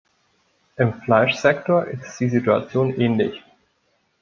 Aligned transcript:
Im 0.77 0.95
Fleischsektor 1.01 1.85
ist 1.85 2.19
die 2.19 2.29
Situation 2.29 2.99
ähnlich. 2.99 3.43